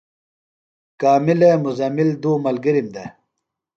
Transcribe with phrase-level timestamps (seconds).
[1.01, 3.09] کاملے مُزمل دُو ملگِرم دےۡ۔